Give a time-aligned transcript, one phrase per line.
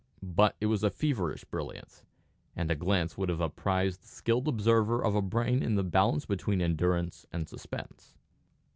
[0.35, 2.03] But it was a feverish brilliance,
[2.55, 6.25] and a glance would have apprised the skilled observer of a brain in the balance
[6.25, 8.15] between endurance and suspense.